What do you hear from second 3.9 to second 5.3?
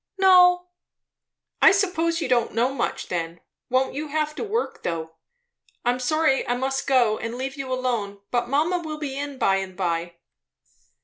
you have to work, though!